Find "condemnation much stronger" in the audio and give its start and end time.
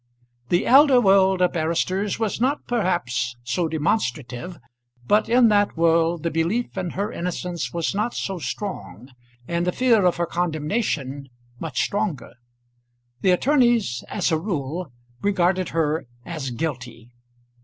10.25-12.33